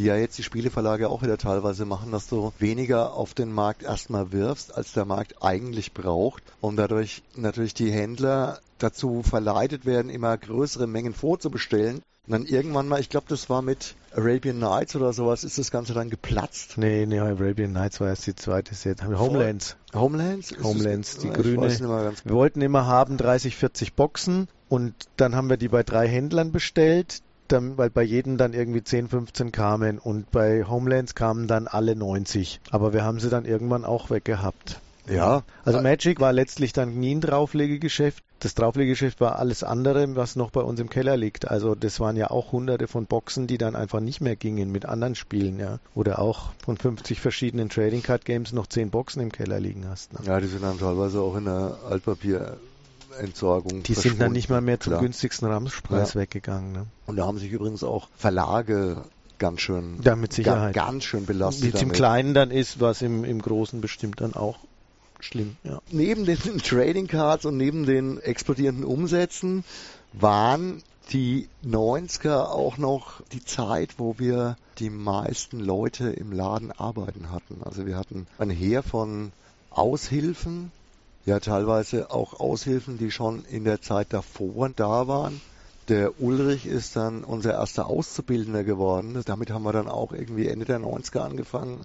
die 0.00 0.06
ja 0.06 0.16
jetzt 0.16 0.38
die 0.38 0.42
Spieleverlage 0.42 1.10
auch 1.10 1.22
wieder 1.22 1.36
teilweise 1.36 1.84
machen, 1.84 2.10
dass 2.10 2.26
du 2.26 2.54
weniger 2.58 3.12
auf 3.12 3.34
den 3.34 3.52
Markt 3.52 3.82
erstmal 3.82 4.32
wirfst, 4.32 4.74
als 4.74 4.94
der 4.94 5.04
Markt 5.04 5.42
eigentlich 5.42 5.92
braucht 5.92 6.42
und 6.62 6.76
dadurch 6.76 7.22
natürlich 7.36 7.74
die 7.74 7.92
Händler 7.92 8.60
dazu 8.78 9.22
verleitet 9.22 9.84
werden, 9.84 10.10
immer 10.10 10.38
größere 10.38 10.86
Mengen 10.86 11.12
vorzubestellen. 11.12 12.00
Und 12.26 12.32
dann 12.32 12.46
irgendwann 12.46 12.88
mal, 12.88 12.98
ich 12.98 13.10
glaube, 13.10 13.26
das 13.28 13.50
war 13.50 13.60
mit 13.60 13.94
Arabian 14.16 14.58
Nights 14.58 14.96
oder 14.96 15.12
sowas, 15.12 15.44
ist 15.44 15.58
das 15.58 15.70
Ganze 15.70 15.92
dann 15.92 16.08
geplatzt. 16.08 16.78
Nee, 16.78 17.04
nee, 17.04 17.18
Arabian 17.18 17.72
Nights 17.72 18.00
war 18.00 18.08
erst 18.08 18.26
die 18.26 18.34
zweite 18.34 18.74
Set. 18.74 19.04
Homelands. 19.04 19.76
Homelands? 19.94 20.54
Homelands, 20.62 21.18
die 21.18 21.28
grüne. 21.28 21.68
Wir 22.24 22.34
wollten 22.34 22.62
immer 22.62 22.86
haben 22.86 23.18
30, 23.18 23.54
40 23.54 23.92
Boxen 23.92 24.48
und 24.70 24.94
dann 25.18 25.34
haben 25.34 25.50
wir 25.50 25.58
die 25.58 25.68
bei 25.68 25.82
drei 25.82 26.08
Händlern 26.08 26.52
bestellt 26.52 27.20
dann, 27.52 27.78
weil 27.78 27.90
bei 27.90 28.02
jedem 28.02 28.36
dann 28.36 28.52
irgendwie 28.52 28.82
10, 28.82 29.08
15 29.08 29.52
kamen 29.52 29.98
und 29.98 30.30
bei 30.30 30.64
Homelands 30.64 31.14
kamen 31.14 31.46
dann 31.46 31.66
alle 31.66 31.96
90. 31.96 32.60
Aber 32.70 32.92
wir 32.92 33.04
haben 33.04 33.20
sie 33.20 33.30
dann 33.30 33.44
irgendwann 33.44 33.84
auch 33.84 34.10
weggehabt. 34.10 34.80
Ja. 35.08 35.42
Also 35.64 35.80
Magic 35.80 36.20
war 36.20 36.32
letztlich 36.32 36.72
dann 36.72 36.98
nie 36.98 37.14
ein 37.14 37.20
Drauflegegeschäft. 37.20 38.22
Das 38.38 38.54
Drauflegegeschäft 38.54 39.20
war 39.20 39.38
alles 39.38 39.62
andere, 39.62 40.16
was 40.16 40.36
noch 40.36 40.50
bei 40.50 40.62
uns 40.62 40.80
im 40.80 40.88
Keller 40.88 41.16
liegt. 41.16 41.50
Also 41.50 41.74
das 41.74 42.00
waren 42.00 42.16
ja 42.16 42.30
auch 42.30 42.52
hunderte 42.52 42.86
von 42.86 43.06
Boxen, 43.06 43.46
die 43.46 43.58
dann 43.58 43.76
einfach 43.76 44.00
nicht 44.00 44.20
mehr 44.20 44.36
gingen 44.36 44.72
mit 44.72 44.86
anderen 44.86 45.14
Spielen, 45.14 45.58
ja. 45.58 45.78
Oder 45.94 46.20
auch 46.20 46.52
von 46.64 46.76
50 46.76 47.20
verschiedenen 47.20 47.68
Trading 47.68 48.02
Card 48.02 48.24
Games 48.24 48.52
noch 48.52 48.66
10 48.66 48.90
Boxen 48.90 49.20
im 49.20 49.32
Keller 49.32 49.60
liegen 49.60 49.86
hast. 49.88 50.12
Ne? 50.12 50.20
Ja, 50.24 50.40
die 50.40 50.46
sind 50.46 50.62
dann 50.62 50.78
teilweise 50.78 51.20
auch 51.20 51.36
in 51.36 51.44
der 51.44 51.76
Altpapier 51.88 52.56
Entsorgung. 53.18 53.82
Die 53.82 53.94
sind 53.94 54.20
dann 54.20 54.32
nicht 54.32 54.48
mal 54.48 54.60
mehr 54.60 54.80
zum 54.80 54.92
Klar. 54.92 55.02
günstigsten 55.02 55.48
Ramspreis 55.48 56.14
ja. 56.14 56.20
weggegangen. 56.20 56.72
Ne? 56.72 56.86
Und 57.06 57.16
da 57.16 57.26
haben 57.26 57.38
sich 57.38 57.50
übrigens 57.50 57.84
auch 57.84 58.08
Verlage 58.16 59.04
ganz 59.38 59.60
schön, 59.60 60.00
ja, 60.04 60.14
mit 60.16 60.32
Sicherheit. 60.32 60.74
Ga, 60.74 60.86
ganz 60.86 61.04
schön 61.04 61.26
belastet. 61.26 61.64
Wie 61.64 61.76
es 61.76 61.82
im 61.82 61.92
Kleinen 61.92 62.34
dann 62.34 62.50
ist, 62.50 62.80
was 62.80 63.02
im, 63.02 63.24
im 63.24 63.42
Großen 63.42 63.80
bestimmt 63.80 64.20
dann 64.20 64.34
auch 64.34 64.58
schlimm. 65.18 65.56
Ja. 65.64 65.80
Neben 65.90 66.24
den 66.24 66.38
Trading 66.62 67.08
Cards 67.08 67.44
und 67.44 67.56
neben 67.56 67.86
den 67.86 68.20
explodierenden 68.20 68.84
Umsätzen 68.84 69.64
waren 70.12 70.82
die 71.12 71.48
90er 71.66 72.44
auch 72.44 72.78
noch 72.78 73.20
die 73.32 73.44
Zeit, 73.44 73.98
wo 73.98 74.18
wir 74.18 74.56
die 74.78 74.90
meisten 74.90 75.58
Leute 75.58 76.10
im 76.10 76.32
Laden 76.32 76.70
arbeiten 76.72 77.32
hatten. 77.32 77.62
Also 77.64 77.86
wir 77.86 77.96
hatten 77.96 78.26
ein 78.38 78.50
Heer 78.50 78.82
von 78.82 79.32
Aushilfen, 79.70 80.70
ja 81.26 81.40
teilweise 81.40 82.10
auch 82.10 82.40
Aushilfen, 82.40 82.98
die 82.98 83.10
schon 83.10 83.44
in 83.44 83.64
der 83.64 83.80
Zeit 83.80 84.08
davor 84.12 84.70
da 84.70 85.08
waren, 85.08 85.40
Der 85.88 86.20
Ulrich 86.20 86.66
ist 86.66 86.94
dann 86.94 87.24
unser 87.24 87.54
erster 87.54 87.86
Auszubildender 87.88 88.62
geworden. 88.62 89.20
Damit 89.24 89.50
haben 89.50 89.64
wir 89.64 89.72
dann 89.72 89.88
auch 89.88 90.12
irgendwie 90.12 90.46
Ende 90.46 90.64
der 90.64 90.78
90er 90.78 91.20
angefangen 91.20 91.80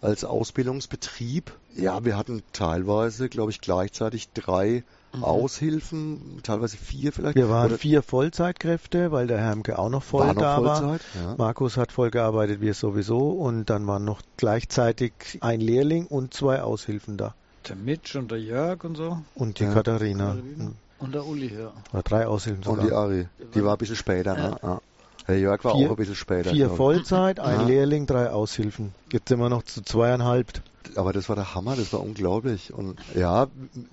als 0.00 0.24
Ausbildungsbetrieb. 0.24 1.52
Ja, 1.76 2.04
wir 2.04 2.16
hatten 2.16 2.42
teilweise, 2.52 3.28
glaube 3.28 3.50
ich, 3.50 3.60
gleichzeitig 3.60 4.30
drei 4.32 4.84
mhm. 5.12 5.24
Aushilfen, 5.24 6.40
teilweise 6.42 6.76
vier 6.76 7.12
vielleicht. 7.12 7.36
Wir 7.36 7.48
waren 7.48 7.66
Oder 7.66 7.78
vier 7.78 8.02
Vollzeitkräfte, 8.02 9.12
weil 9.12 9.26
der 9.26 9.38
Hermke 9.38 9.78
auch 9.78 9.90
noch 9.90 10.02
voll 10.02 10.28
war 10.28 10.34
da 10.34 10.56
Vollzeit, 10.56 11.00
war. 11.14 11.30
Ja. 11.30 11.34
Markus 11.36 11.76
hat 11.76 11.92
voll 11.92 12.10
gearbeitet, 12.10 12.60
wir 12.60 12.74
sowieso. 12.74 13.30
Und 13.30 13.70
dann 13.70 13.86
waren 13.86 14.04
noch 14.04 14.22
gleichzeitig 14.36 15.12
ein 15.40 15.60
Lehrling 15.60 16.06
und 16.06 16.34
zwei 16.34 16.62
Aushilfen 16.62 17.16
da. 17.16 17.34
Der 17.68 17.76
Mitch 17.76 18.18
und 18.18 18.30
der 18.30 18.40
Jörg 18.40 18.84
und 18.84 18.96
so. 18.96 19.18
Und 19.34 19.58
die 19.58 19.64
ja. 19.64 19.72
Katharina. 19.72 20.34
Katharina. 20.34 20.72
Und 20.98 21.14
der 21.14 21.26
Uli, 21.26 21.54
ja. 21.54 21.72
Oder 21.92 22.02
drei 22.02 22.26
Aushilfen 22.26 22.62
sogar. 22.62 22.80
Und 22.80 22.88
die 22.88 22.92
Ari. 22.92 23.28
Die 23.54 23.64
war 23.64 23.72
ein 23.72 23.78
bisschen 23.78 23.96
später, 23.96 24.34
ne? 24.34 24.56
Ja. 24.62 24.80
Der 25.28 25.38
Jörg 25.38 25.62
war 25.64 25.76
vier, 25.76 25.86
auch 25.86 25.90
ein 25.90 25.96
bisschen 25.96 26.16
später. 26.16 26.50
Vier 26.50 26.70
Vollzeit, 26.70 27.38
ein 27.38 27.60
ja. 27.60 27.66
Lehrling, 27.66 28.06
drei 28.06 28.30
Aushilfen. 28.30 28.92
Jetzt 29.12 29.28
sind 29.28 29.38
wir 29.38 29.48
noch 29.48 29.62
zu 29.62 29.82
zweieinhalb. 29.82 30.60
Aber 30.96 31.12
das 31.12 31.28
war 31.28 31.36
der 31.36 31.54
Hammer, 31.54 31.76
das 31.76 31.92
war 31.92 32.00
unglaublich. 32.00 32.72
Und 32.72 32.98
ja, 33.14 33.46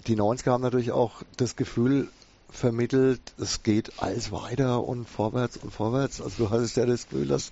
die 0.07 0.17
90er 0.17 0.51
haben 0.51 0.63
natürlich 0.63 0.91
auch 0.91 1.21
das 1.37 1.55
Gefühl 1.55 2.07
vermittelt, 2.49 3.21
es 3.37 3.61
geht 3.61 3.91
alles 3.97 4.31
weiter 4.31 4.83
und 4.83 5.07
vorwärts 5.07 5.57
und 5.57 5.71
vorwärts. 5.71 6.21
Also 6.21 6.45
du 6.45 6.49
hattest 6.49 6.77
ja 6.77 6.85
das 6.85 7.07
Gefühl, 7.07 7.27
dass 7.27 7.51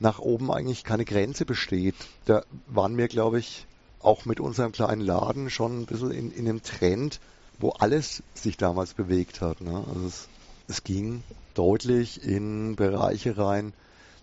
nach 0.00 0.20
oben 0.20 0.50
eigentlich 0.50 0.84
keine 0.84 1.04
Grenze 1.04 1.44
besteht. 1.44 1.96
Da 2.24 2.44
waren 2.68 2.96
wir, 2.96 3.08
glaube 3.08 3.40
ich, 3.40 3.66
auch 4.00 4.24
mit 4.24 4.40
unserem 4.40 4.72
kleinen 4.72 5.00
Laden 5.00 5.50
schon 5.50 5.80
ein 5.80 5.86
bisschen 5.86 6.10
in, 6.10 6.30
in 6.30 6.48
einem 6.48 6.62
Trend, 6.62 7.20
wo 7.58 7.70
alles 7.70 8.22
sich 8.34 8.56
damals 8.56 8.94
bewegt 8.94 9.40
hat. 9.40 9.60
Ne? 9.60 9.84
Also 9.88 10.06
es, 10.06 10.28
es 10.68 10.84
ging 10.84 11.22
deutlich 11.54 12.22
in 12.22 12.76
Bereiche 12.76 13.36
rein, 13.36 13.72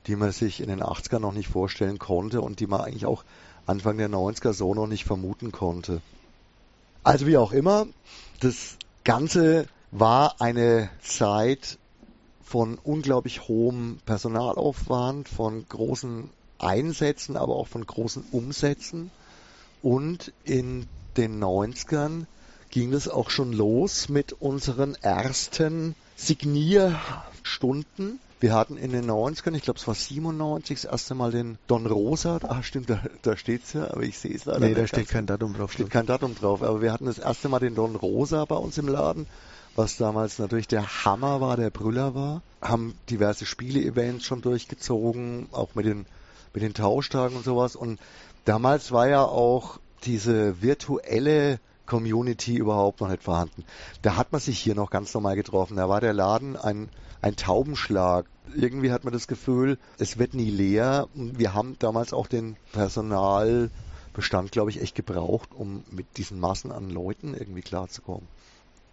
die 0.07 0.15
man 0.15 0.31
sich 0.31 0.61
in 0.61 0.69
den 0.69 0.81
80ern 0.81 1.19
noch 1.19 1.33
nicht 1.33 1.49
vorstellen 1.49 1.99
konnte 1.99 2.41
und 2.41 2.59
die 2.59 2.67
man 2.67 2.81
eigentlich 2.81 3.05
auch 3.05 3.23
Anfang 3.65 3.97
der 3.97 4.09
90er 4.09 4.53
so 4.53 4.73
noch 4.73 4.87
nicht 4.87 5.05
vermuten 5.05 5.51
konnte. 5.51 6.01
Also 7.03 7.27
wie 7.27 7.37
auch 7.37 7.51
immer, 7.51 7.87
das 8.39 8.77
Ganze 9.03 9.67
war 9.91 10.35
eine 10.39 10.89
Zeit 11.01 11.77
von 12.43 12.77
unglaublich 12.83 13.47
hohem 13.47 13.99
Personalaufwand, 14.05 15.27
von 15.27 15.65
großen 15.67 16.29
Einsätzen, 16.59 17.37
aber 17.37 17.55
auch 17.55 17.67
von 17.67 17.85
großen 17.85 18.23
Umsätzen. 18.31 19.11
Und 19.85 20.33
in 20.43 20.87
den 21.15 21.41
90ern 21.43 22.25
ging 22.71 22.91
es 22.91 23.07
auch 23.07 23.29
schon 23.29 23.53
los 23.53 24.09
mit 24.09 24.33
unseren 24.33 24.95
ersten 24.95 25.93
Signierstunden. 26.15 28.19
Wir 28.39 28.55
hatten 28.55 28.77
in 28.77 28.93
den 28.93 29.07
90ern, 29.07 29.53
ich 29.53 29.61
glaube 29.61 29.77
es 29.77 29.87
war 29.87 29.93
97, 29.93 30.81
das 30.81 30.91
erste 30.91 31.13
Mal 31.13 31.29
den 31.29 31.59
Don 31.67 31.85
Rosa. 31.85 32.39
Ah, 32.41 32.63
stimmt, 32.63 32.89
da, 32.89 32.99
da 33.21 33.37
steht's 33.37 33.73
ja, 33.73 33.91
aber 33.91 34.01
ich 34.01 34.17
sehe 34.17 34.33
es 34.33 34.45
leider 34.45 34.65
Nee, 34.65 34.73
da 34.73 34.87
steht 34.87 35.07
kein 35.07 35.27
Datum 35.27 35.53
drauf. 35.53 35.73
Steht 35.73 35.91
kein 35.91 36.07
Datum 36.07 36.33
drauf, 36.33 36.63
aber 36.63 36.81
wir 36.81 36.91
hatten 36.91 37.05
das 37.05 37.19
erste 37.19 37.47
Mal 37.47 37.59
den 37.59 37.75
Don 37.75 37.95
Rosa 37.95 38.43
bei 38.45 38.55
uns 38.55 38.79
im 38.79 38.87
Laden, 38.87 39.27
was 39.75 39.97
damals 39.97 40.39
natürlich 40.39 40.67
der 40.67 41.05
Hammer 41.05 41.41
war, 41.41 41.57
der 41.57 41.69
Brüller 41.69 42.15
war. 42.15 42.41
Haben 42.59 42.95
diverse 43.11 43.45
Spiele-Events 43.45 44.25
schon 44.25 44.41
durchgezogen, 44.41 45.47
auch 45.51 45.75
mit 45.75 45.85
den, 45.85 46.07
mit 46.55 46.63
den 46.63 46.73
Tauschtagen 46.73 47.37
und 47.37 47.45
sowas. 47.45 47.75
Und 47.75 47.99
damals 48.45 48.91
war 48.91 49.07
ja 49.07 49.23
auch 49.23 49.79
diese 50.03 50.61
virtuelle 50.61 51.59
Community 51.85 52.55
überhaupt 52.55 53.01
noch 53.01 53.09
nicht 53.09 53.23
vorhanden. 53.23 53.63
Da 54.01 54.15
hat 54.15 54.31
man 54.31 54.41
sich 54.41 54.59
hier 54.59 54.75
noch 54.75 54.89
ganz 54.89 55.13
normal 55.13 55.35
getroffen. 55.35 55.77
Da 55.77 55.89
war 55.89 56.01
der 56.01 56.13
Laden 56.13 56.55
ein, 56.55 56.89
ein 57.21 57.35
Taubenschlag. 57.35 58.25
Irgendwie 58.55 58.91
hat 58.91 59.03
man 59.03 59.13
das 59.13 59.27
Gefühl, 59.27 59.77
es 59.97 60.17
wird 60.17 60.33
nie 60.33 60.49
leer. 60.49 61.07
Wir 61.13 61.53
haben 61.53 61.75
damals 61.79 62.13
auch 62.13 62.27
den 62.27 62.55
Personalbestand, 62.71 64.51
glaube 64.51 64.69
ich, 64.69 64.81
echt 64.81 64.95
gebraucht, 64.95 65.49
um 65.53 65.83
mit 65.91 66.17
diesen 66.17 66.39
Massen 66.39 66.71
an 66.71 66.89
Leuten 66.89 67.33
irgendwie 67.33 67.61
klarzukommen. 67.61 68.27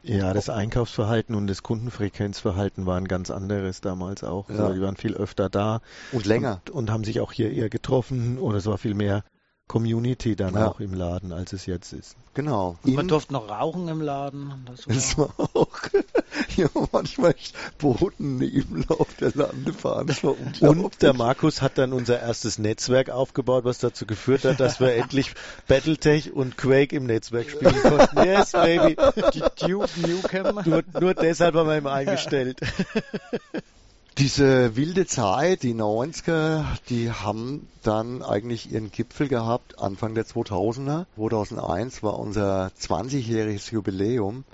Ja, 0.04 0.34
das 0.34 0.48
Einkaufsverhalten 0.48 1.36
und 1.36 1.46
das 1.46 1.62
Kundenfrequenzverhalten 1.62 2.86
waren 2.86 3.06
ganz 3.06 3.30
anderes 3.30 3.80
damals 3.80 4.24
auch. 4.24 4.48
Ja. 4.48 4.56
Also 4.56 4.74
die 4.74 4.80
waren 4.80 4.96
viel 4.96 5.14
öfter 5.14 5.48
da. 5.48 5.80
Und 6.10 6.26
länger. 6.26 6.60
Und, 6.66 6.70
und, 6.70 6.90
haben 6.90 7.04
sich 7.04 7.20
auch 7.20 7.30
hier 7.30 7.52
eher 7.52 7.68
getroffen 7.68 8.38
oder 8.38 8.58
es 8.58 8.66
war 8.66 8.78
viel 8.78 8.94
mehr 8.94 9.22
Community 9.72 10.36
dann 10.36 10.54
ja. 10.54 10.68
auch 10.68 10.80
im 10.80 10.92
Laden, 10.92 11.32
als 11.32 11.54
es 11.54 11.64
jetzt 11.64 11.94
ist. 11.94 12.14
Genau. 12.34 12.76
Und 12.82 12.94
man 12.94 13.08
durfte 13.08 13.32
noch 13.32 13.48
rauchen 13.48 13.88
im 13.88 14.02
Laden. 14.02 14.66
Das 14.66 14.86
war, 14.86 14.94
das 14.94 15.16
war 15.16 15.30
auch 15.54 15.78
ja, 16.56 16.68
manchmal 16.92 17.34
Boden 17.78 18.36
Nebenlauf 18.36 19.08
der 19.18 19.32
Landebahn. 19.34 20.14
Und 20.60 21.00
der 21.00 21.14
Markus 21.14 21.62
hat 21.62 21.78
dann 21.78 21.94
unser 21.94 22.20
erstes 22.20 22.58
Netzwerk 22.58 23.08
aufgebaut, 23.08 23.64
was 23.64 23.78
dazu 23.78 24.04
geführt 24.04 24.44
hat, 24.44 24.60
dass 24.60 24.78
wir 24.78 24.94
endlich 24.94 25.32
Battletech 25.68 26.34
und 26.34 26.58
Quake 26.58 26.94
im 26.94 27.06
Netzwerk 27.06 27.48
spielen 27.48 27.80
konnten. 27.80 28.24
Yes, 28.24 28.52
baby. 28.52 28.94
Die 29.32 29.66
Duke 29.66 29.88
Nukem. 30.06 30.60
Nur, 30.66 30.82
nur 31.00 31.14
deshalb 31.14 31.54
haben 31.54 31.66
wir 31.66 31.78
ihn 31.78 31.86
eingestellt. 31.86 32.60
Diese 34.18 34.76
wilde 34.76 35.06
Zeit, 35.06 35.62
die 35.62 35.74
90er, 35.74 36.66
die 36.90 37.10
haben 37.10 37.66
dann 37.82 38.22
eigentlich 38.22 38.70
ihren 38.70 38.90
Gipfel 38.90 39.26
gehabt 39.26 39.78
Anfang 39.78 40.14
der 40.14 40.26
2000er. 40.26 41.06
2001 41.16 42.02
war 42.02 42.18
unser 42.18 42.70
20-jähriges 42.78 43.72
Jubiläum 43.72 44.44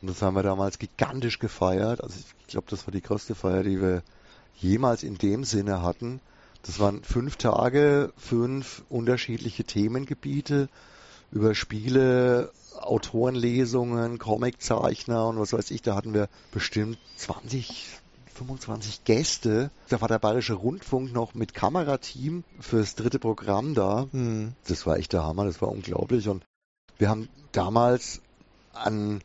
und 0.00 0.08
das 0.08 0.22
haben 0.22 0.36
wir 0.36 0.44
damals 0.44 0.78
gigantisch 0.78 1.40
gefeiert. 1.40 2.00
Also 2.00 2.14
ich 2.16 2.46
glaube, 2.46 2.68
das 2.70 2.86
war 2.86 2.92
die 2.92 3.02
größte 3.02 3.34
Feier, 3.34 3.64
die 3.64 3.82
wir 3.82 4.02
jemals 4.56 5.02
in 5.02 5.18
dem 5.18 5.42
Sinne 5.42 5.82
hatten. 5.82 6.20
Das 6.62 6.78
waren 6.78 7.02
fünf 7.02 7.36
Tage, 7.36 8.12
fünf 8.16 8.84
unterschiedliche 8.88 9.64
Themengebiete 9.64 10.68
über 11.32 11.56
Spiele, 11.56 12.52
Autorenlesungen, 12.80 14.18
Comiczeichner 14.18 15.26
und 15.26 15.40
was 15.40 15.52
weiß 15.52 15.72
ich. 15.72 15.82
Da 15.82 15.96
hatten 15.96 16.14
wir 16.14 16.28
bestimmt 16.52 16.98
20, 17.16 17.84
25 18.38 19.04
Gäste. 19.04 19.70
Da 19.88 20.00
war 20.00 20.08
der 20.08 20.18
Bayerische 20.18 20.54
Rundfunk 20.54 21.12
noch 21.12 21.34
mit 21.34 21.54
Kamerateam 21.54 22.44
fürs 22.60 22.94
dritte 22.94 23.18
Programm 23.18 23.74
da. 23.74 24.06
Mhm. 24.12 24.52
Das 24.66 24.86
war 24.86 24.96
echt 24.96 25.12
der 25.12 25.24
Hammer, 25.24 25.44
das 25.44 25.60
war 25.60 25.68
unglaublich. 25.68 26.28
Und 26.28 26.44
wir 26.98 27.08
haben 27.08 27.28
damals 27.52 28.20
an 28.72 29.20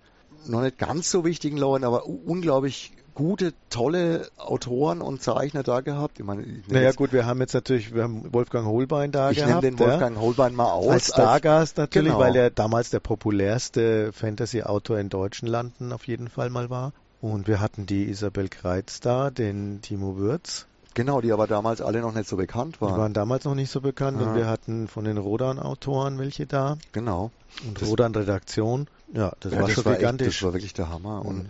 noch 0.45 0.61
nicht 0.61 0.77
ganz 0.77 1.09
so 1.09 1.23
wichtigen 1.23 1.57
Leuten, 1.57 1.85
aber 1.85 2.05
unglaublich 2.05 2.91
gute, 3.13 3.53
tolle 3.69 4.27
Autoren 4.37 5.01
und 5.01 5.21
Zeichner 5.21 5.63
da 5.63 5.81
gehabt. 5.81 6.19
Ich 6.19 6.25
meine, 6.25 6.43
ich 6.43 6.67
naja 6.67 6.91
gut, 6.91 7.13
wir 7.13 7.25
haben 7.25 7.39
jetzt 7.39 7.53
natürlich, 7.53 7.93
wir 7.93 8.03
haben 8.03 8.33
Wolfgang 8.33 8.65
Holbein 8.65 9.11
da 9.11 9.31
ich 9.31 9.37
gehabt. 9.37 9.49
Ich 9.49 9.61
nehme 9.61 9.77
den 9.77 9.79
Wolfgang 9.79 10.15
ja. 10.15 10.21
Holbein 10.21 10.55
mal 10.55 10.71
aus. 10.71 10.89
Als 10.89 11.07
Stargast 11.07 11.77
natürlich, 11.77 12.09
genau. 12.09 12.19
weil 12.19 12.35
er 12.35 12.49
damals 12.49 12.89
der 12.89 12.99
populärste 12.99 14.11
Fantasy-Autor 14.13 14.99
in 14.99 15.09
deutschen 15.09 15.47
Landen 15.47 15.91
auf 15.91 16.07
jeden 16.07 16.27
Fall 16.27 16.49
mal 16.49 16.69
war. 16.69 16.93
Und 17.23 17.47
wir 17.47 17.61
hatten 17.61 17.85
die 17.85 18.09
Isabel 18.09 18.49
Kreitz 18.49 18.99
da, 18.99 19.31
den 19.31 19.81
Timo 19.81 20.17
Würz. 20.17 20.65
Genau, 20.93 21.21
die 21.21 21.31
aber 21.31 21.47
damals 21.47 21.79
alle 21.79 22.01
noch 22.01 22.13
nicht 22.13 22.27
so 22.27 22.35
bekannt 22.35 22.81
waren. 22.81 22.95
Die 22.95 22.99
waren 22.99 23.13
damals 23.13 23.45
noch 23.45 23.55
nicht 23.55 23.71
so 23.71 23.79
bekannt 23.79 24.19
ja. 24.19 24.27
und 24.27 24.35
wir 24.35 24.45
hatten 24.45 24.89
von 24.89 25.05
den 25.05 25.17
Rodan-Autoren 25.17 26.19
welche 26.19 26.45
da. 26.45 26.77
Genau. 26.91 27.31
Und 27.65 27.81
Rodan-Redaktion. 27.81 28.87
Ja, 29.13 29.31
das 29.39 29.53
ja, 29.53 29.59
war 29.61 29.67
das 29.67 29.75
schon 29.75 29.85
war 29.85 29.95
gigantisch. 29.95 30.27
Echt, 30.27 30.35
das 30.35 30.43
war 30.43 30.53
wirklich 30.53 30.73
der 30.73 30.89
Hammer. 30.89 31.21
Mhm. 31.21 31.29
Und 31.29 31.49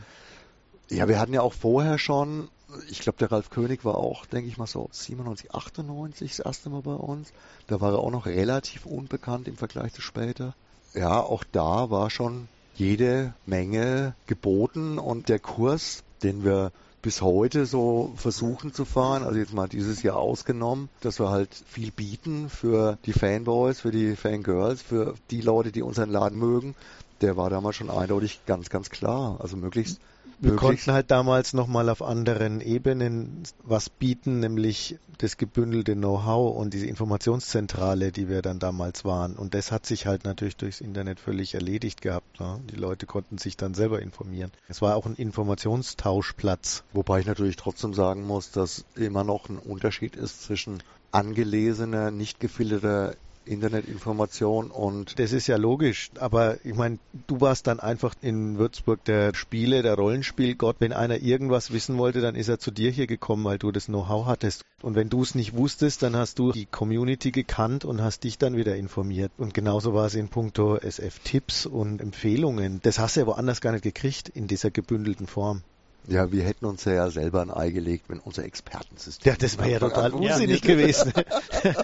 ja, 0.91 1.07
wir 1.07 1.19
hatten 1.19 1.33
ja 1.33 1.41
auch 1.41 1.53
vorher 1.53 1.97
schon, 1.97 2.49
ich 2.91 2.99
glaube, 2.99 3.17
der 3.17 3.31
Ralf 3.31 3.49
König 3.49 3.83
war 3.83 3.97
auch, 3.97 4.27
denke 4.27 4.49
ich 4.49 4.59
mal 4.59 4.67
so 4.67 4.89
97, 4.91 5.55
98 5.55 6.37
das 6.37 6.45
erste 6.45 6.69
Mal 6.69 6.83
bei 6.83 6.93
uns. 6.93 7.33
Da 7.65 7.81
war 7.81 7.93
er 7.93 7.97
auch 7.97 8.11
noch 8.11 8.27
relativ 8.27 8.85
unbekannt 8.85 9.47
im 9.47 9.57
Vergleich 9.57 9.91
zu 9.91 10.01
später. 10.01 10.53
Ja, 10.93 11.19
auch 11.19 11.43
da 11.51 11.89
war 11.89 12.11
schon 12.11 12.47
jede 12.75 13.33
Menge 13.45 14.15
geboten 14.27 14.97
und 14.97 15.29
der 15.29 15.39
Kurs, 15.39 16.03
den 16.23 16.43
wir 16.43 16.71
bis 17.01 17.21
heute 17.21 17.65
so 17.65 18.13
versuchen 18.15 18.73
zu 18.73 18.85
fahren, 18.85 19.23
also 19.23 19.37
jetzt 19.37 19.53
mal 19.53 19.67
dieses 19.67 20.03
Jahr 20.03 20.15
ausgenommen, 20.15 20.89
dass 21.01 21.19
wir 21.19 21.29
halt 21.29 21.49
viel 21.67 21.91
bieten 21.91 22.49
für 22.49 22.97
die 23.05 23.11
Fanboys, 23.11 23.81
für 23.81 23.91
die 23.91 24.15
Fangirls, 24.15 24.81
für 24.81 25.15
die 25.29 25.41
Leute, 25.41 25.73
die 25.73 25.81
unseren 25.81 26.09
Laden 26.09 26.39
mögen, 26.39 26.75
der 27.23 27.37
war 27.37 27.49
damals 27.49 27.77
schon 27.77 27.89
eindeutig 27.89 28.41
ganz, 28.45 28.69
ganz 28.69 28.89
klar. 28.89 29.37
Also 29.39 29.57
möglichst 29.57 29.99
wir 30.43 30.57
konnten 30.57 30.91
halt 30.91 31.09
damals 31.09 31.53
nochmal 31.53 31.87
auf 31.89 32.01
anderen 32.01 32.59
Ebenen 32.59 33.43
was 33.63 33.89
bieten, 33.89 34.41
nämlich 34.41 34.97
das 35.17 35.37
gebündelte 35.37 35.95
Know-how 35.95 36.57
und 36.57 36.73
diese 36.73 36.85
Informationszentrale, 36.85 38.11
die 38.11 38.27
wir 38.27 38.41
dann 38.41 38.59
damals 38.59 39.05
waren. 39.05 39.37
Und 39.37 39.53
das 39.53 39.71
hat 39.71 39.85
sich 39.85 40.05
halt 40.05 40.25
natürlich 40.25 40.57
durchs 40.57 40.81
Internet 40.81 41.21
völlig 41.21 41.53
erledigt 41.53 42.01
gehabt. 42.01 42.41
Ne? 42.41 42.59
Die 42.69 42.75
Leute 42.75 43.05
konnten 43.05 43.37
sich 43.37 43.55
dann 43.55 43.73
selber 43.73 44.01
informieren. 44.01 44.51
Es 44.67 44.81
war 44.81 44.97
auch 44.97 45.05
ein 45.05 45.15
Informationstauschplatz. 45.15 46.83
Wobei 46.91 47.21
ich 47.21 47.25
natürlich 47.25 47.55
trotzdem 47.55 47.93
sagen 47.93 48.27
muss, 48.27 48.51
dass 48.51 48.83
immer 48.95 49.23
noch 49.23 49.47
ein 49.47 49.59
Unterschied 49.59 50.17
ist 50.17 50.43
zwischen 50.43 50.83
angelesener, 51.11 52.11
nicht 52.11 52.41
gefilterter 52.41 53.15
Internetinformation 53.45 54.71
und 54.71 55.19
das 55.19 55.31
ist 55.31 55.47
ja 55.47 55.57
logisch, 55.57 56.11
aber 56.19 56.57
ich 56.65 56.75
meine, 56.75 56.99
du 57.27 57.41
warst 57.41 57.67
dann 57.67 57.79
einfach 57.79 58.15
in 58.21 58.57
Würzburg 58.57 59.03
der 59.05 59.33
Spiele, 59.35 59.81
der 59.81 59.95
Rollenspielgott. 59.95 60.77
Wenn 60.79 60.93
einer 60.93 61.21
irgendwas 61.21 61.71
wissen 61.71 61.97
wollte, 61.97 62.21
dann 62.21 62.35
ist 62.35 62.47
er 62.47 62.59
zu 62.59 62.71
dir 62.71 62.91
hier 62.91 63.07
gekommen, 63.07 63.43
weil 63.43 63.57
du 63.57 63.71
das 63.71 63.85
Know-how 63.85 64.25
hattest. 64.25 64.63
Und 64.81 64.95
wenn 64.95 65.09
du 65.09 65.21
es 65.21 65.35
nicht 65.35 65.55
wusstest, 65.55 66.03
dann 66.03 66.15
hast 66.15 66.39
du 66.39 66.51
die 66.51 66.65
Community 66.65 67.31
gekannt 67.31 67.85
und 67.85 68.01
hast 68.01 68.23
dich 68.23 68.37
dann 68.37 68.55
wieder 68.55 68.75
informiert. 68.75 69.31
Und 69.37 69.53
genauso 69.53 69.93
war 69.93 70.05
es 70.07 70.15
in 70.15 70.27
puncto 70.27 70.77
SF-Tipps 70.77 71.65
und 71.65 72.01
Empfehlungen. 72.01 72.79
Das 72.83 72.99
hast 72.99 73.15
du 73.15 73.21
ja 73.21 73.27
woanders 73.27 73.61
gar 73.61 73.71
nicht 73.71 73.83
gekriegt 73.83 74.29
in 74.29 74.47
dieser 74.47 74.71
gebündelten 74.71 75.27
Form. 75.27 75.63
Ja, 76.07 76.31
wir 76.31 76.43
hätten 76.43 76.65
uns 76.65 76.83
ja 76.83 77.09
selber 77.09 77.41
ein 77.41 77.51
Ei 77.51 77.71
gelegt, 77.71 78.09
wenn 78.09 78.19
unser 78.19 78.43
Expertensystem. 78.43 79.31
Ja, 79.31 79.37
das 79.37 79.57
wäre 79.57 79.71
ja 79.71 79.79
total 79.79 80.11
unsinnig 80.11 80.63
ja. 80.63 80.75
gewesen. 80.75 81.13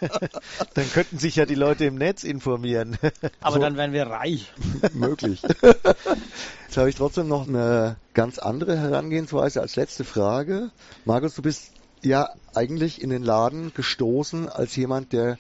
dann 0.74 0.92
könnten 0.92 1.20
sich 1.20 1.38
ja 1.38 1.46
die 1.46 1.56
Leute 1.56 1.86
im 1.86 1.96
Netz 1.96 2.24
informieren. 2.24 2.98
Aber 3.42 3.56
so. 3.56 3.62
dann 3.62 3.78
wären 3.78 3.94
wir 3.94 4.08
reich. 4.08 4.52
Möglich. 4.94 5.42
Jetzt 5.42 6.78
habe 6.78 6.90
ich 6.90 6.96
trotzdem 6.96 7.30
noch 7.30 7.48
eine 7.48 7.96
ganz 8.14 8.40
andere 8.40 8.78
Herangehensweise 8.78 9.62
als 9.62 9.78
letzte 9.78 10.04
Frage. 10.04 10.72
Markus, 11.06 11.36
du 11.36 11.42
bist 11.42 11.72
ja 12.02 12.30
eigentlich 12.54 13.02
in 13.02 13.10
den 13.10 13.24
Laden 13.24 13.74
gestoßen 13.74 14.50
als 14.50 14.76
jemand, 14.76 15.14
der 15.14 15.38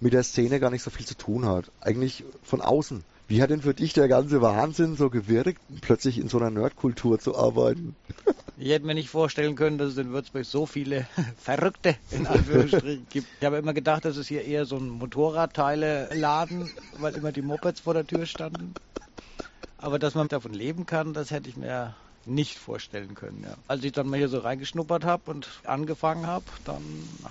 mit 0.00 0.14
der 0.14 0.22
Szene 0.22 0.58
gar 0.58 0.70
nicht 0.70 0.82
so 0.82 0.90
viel 0.90 1.06
zu 1.06 1.16
tun 1.16 1.46
hat. 1.46 1.70
Eigentlich 1.80 2.24
von 2.42 2.62
außen. 2.62 3.04
Wie 3.28 3.40
hat 3.42 3.50
denn 3.50 3.62
für 3.62 3.74
dich 3.74 3.92
der 3.92 4.08
ganze 4.08 4.42
Wahnsinn 4.42 4.96
so 4.96 5.08
gewirkt, 5.08 5.60
plötzlich 5.80 6.18
in 6.18 6.28
so 6.28 6.38
einer 6.38 6.50
Nerdkultur 6.50 7.18
zu 7.18 7.36
arbeiten? 7.36 7.96
Ich 8.58 8.70
hätte 8.70 8.84
mir 8.84 8.94
nicht 8.94 9.08
vorstellen 9.08 9.56
können, 9.56 9.78
dass 9.78 9.92
es 9.92 9.98
in 9.98 10.12
Würzburg 10.12 10.44
so 10.44 10.66
viele 10.66 11.06
Verrückte 11.38 11.96
in 12.10 12.26
Anführungsstrichen 12.26 13.06
gibt. 13.10 13.26
Ich 13.40 13.46
habe 13.46 13.56
immer 13.56 13.74
gedacht, 13.74 14.04
das 14.04 14.16
ist 14.16 14.28
hier 14.28 14.44
eher 14.44 14.66
so 14.66 14.76
ein 14.76 14.88
Motorradteile-Laden, 14.88 16.70
weil 16.98 17.14
immer 17.14 17.32
die 17.32 17.42
Mopeds 17.42 17.80
vor 17.80 17.94
der 17.94 18.06
Tür 18.06 18.26
standen. 18.26 18.74
Aber 19.78 19.98
dass 19.98 20.14
man 20.14 20.28
davon 20.28 20.52
leben 20.52 20.86
kann, 20.86 21.12
das 21.12 21.30
hätte 21.30 21.48
ich 21.48 21.56
mir 21.56 21.94
nicht 22.24 22.58
vorstellen 22.58 23.14
können. 23.14 23.42
Ja. 23.44 23.56
Als 23.66 23.82
ich 23.82 23.92
dann 23.92 24.08
mal 24.08 24.16
hier 24.16 24.28
so 24.28 24.38
reingeschnuppert 24.38 25.04
habe 25.04 25.30
und 25.30 25.48
angefangen 25.64 26.26
habe, 26.26 26.44
dann 26.64 26.82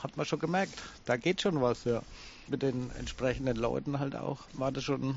hat 0.02 0.18
man 0.18 0.26
schon 0.26 0.40
gemerkt, 0.40 0.74
da 1.06 1.16
geht 1.16 1.42
schon 1.42 1.62
was. 1.62 1.86
Ja. 1.86 2.02
Mit 2.48 2.62
den 2.64 2.92
entsprechenden 3.00 3.56
Leuten 3.56 4.00
halt 4.00 4.16
auch 4.16 4.40
war 4.54 4.72
das 4.72 4.84
schon 4.84 5.16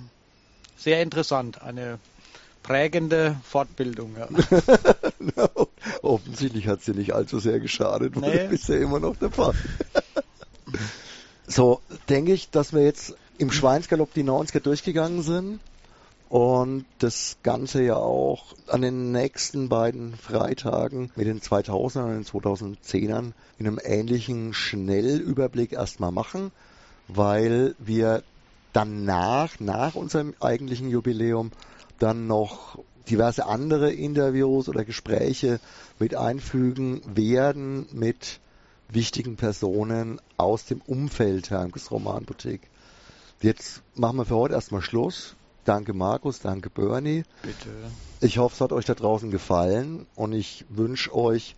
sehr 0.76 1.02
interessant, 1.02 1.62
eine 1.62 1.98
prägende 2.62 3.36
Fortbildung. 3.44 4.16
Ja. 4.16 4.28
offensichtlich 6.02 6.68
hat 6.68 6.80
es 6.80 6.84
dir 6.86 6.94
nicht 6.94 7.14
allzu 7.14 7.38
sehr 7.38 7.60
geschadet, 7.60 8.20
weil 8.20 8.30
nee. 8.30 8.38
du 8.44 8.48
bist 8.48 8.68
ja 8.68 8.76
immer 8.76 9.00
noch 9.00 9.16
dabei. 9.16 9.52
so, 11.46 11.80
denke 12.08 12.32
ich, 12.32 12.50
dass 12.50 12.72
wir 12.72 12.82
jetzt 12.82 13.14
im 13.38 13.50
Schweinsgalopp 13.50 14.12
die 14.14 14.24
90er 14.24 14.60
durchgegangen 14.60 15.22
sind 15.22 15.60
und 16.28 16.84
das 16.98 17.36
Ganze 17.42 17.82
ja 17.82 17.96
auch 17.96 18.54
an 18.68 18.82
den 18.82 19.12
nächsten 19.12 19.68
beiden 19.68 20.16
Freitagen 20.16 21.10
mit 21.16 21.26
den 21.26 21.40
2000ern 21.40 22.04
und 22.04 22.14
den 22.14 22.24
2010ern 22.24 23.32
in 23.58 23.66
einem 23.66 23.80
ähnlichen 23.82 24.54
Schnellüberblick 24.54 25.72
erstmal 25.72 26.12
machen, 26.12 26.50
weil 27.08 27.74
wir 27.78 28.22
danach, 28.74 29.58
nach 29.60 29.94
unserem 29.94 30.34
eigentlichen 30.40 30.90
Jubiläum, 30.90 31.52
dann 31.98 32.26
noch 32.26 32.78
diverse 33.08 33.46
andere 33.46 33.92
Interviews 33.92 34.68
oder 34.68 34.84
Gespräche 34.84 35.60
mit 35.98 36.14
einfügen 36.14 37.00
werden 37.06 37.86
mit 37.92 38.40
wichtigen 38.88 39.36
Personen 39.36 40.20
aus 40.36 40.66
dem 40.66 40.80
Umfeld 40.82 41.50
Hermkes 41.50 41.90
Romanboutique. 41.90 42.68
Jetzt 43.40 43.82
machen 43.94 44.18
wir 44.18 44.24
für 44.24 44.36
heute 44.36 44.54
erstmal 44.54 44.82
Schluss. 44.82 45.36
Danke 45.64 45.94
Markus, 45.94 46.40
danke 46.40 46.68
Bernie. 46.68 47.24
Bitte. 47.42 47.70
Ich 48.20 48.38
hoffe, 48.38 48.54
es 48.54 48.60
hat 48.60 48.72
euch 48.72 48.84
da 48.84 48.94
draußen 48.94 49.30
gefallen 49.30 50.06
und 50.14 50.32
ich 50.32 50.64
wünsche 50.68 51.14
euch 51.14 51.56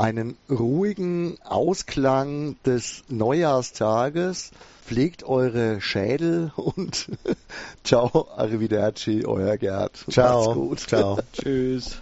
einen 0.00 0.36
ruhigen 0.48 1.36
Ausklang 1.44 2.56
des 2.64 3.04
Neujahrstages. 3.08 4.50
Pflegt 4.86 5.22
eure 5.24 5.80
Schädel 5.80 6.52
und 6.56 7.10
ciao, 7.84 8.28
arrivederci, 8.34 9.24
euer 9.26 9.56
Gerd. 9.58 9.92
Ciao. 10.10 10.74
Ciao. 10.76 11.18
Tschüss. 11.32 12.00